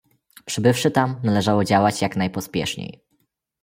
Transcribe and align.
"Przybywszy 0.45 0.91
tam, 0.91 1.21
należało 1.23 1.63
działać 1.63 2.01
jak 2.01 2.15
najpospieszniej." 2.15 3.01